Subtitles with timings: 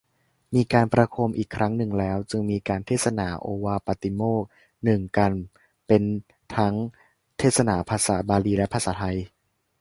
[0.55, 4.47] มีการประโคมอีกครั้งหนึ่งแล้วจึงมีการเทศนาโอวาทปาติโมกข์
[4.83, 5.43] หนึ่ง กัณฑ์
[5.87, 6.03] เป็น
[6.55, 6.75] ทั้ง
[7.37, 9.17] เทศนาภาษาบาลีและภาษาไทย